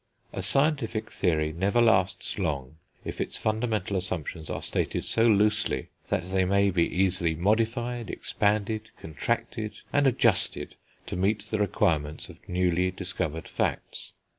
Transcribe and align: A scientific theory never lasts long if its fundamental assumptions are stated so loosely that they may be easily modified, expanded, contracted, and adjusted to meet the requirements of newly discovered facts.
A 0.33 0.41
scientific 0.41 1.11
theory 1.11 1.53
never 1.53 1.79
lasts 1.79 2.39
long 2.39 2.77
if 3.05 3.21
its 3.21 3.37
fundamental 3.37 3.95
assumptions 3.95 4.49
are 4.49 4.59
stated 4.63 5.05
so 5.05 5.27
loosely 5.27 5.89
that 6.09 6.31
they 6.31 6.43
may 6.43 6.71
be 6.71 6.87
easily 6.87 7.35
modified, 7.35 8.09
expanded, 8.09 8.89
contracted, 8.99 9.81
and 9.93 10.07
adjusted 10.07 10.73
to 11.05 11.15
meet 11.15 11.41
the 11.43 11.59
requirements 11.59 12.29
of 12.29 12.37
newly 12.49 12.89
discovered 12.89 13.47
facts. 13.47 14.13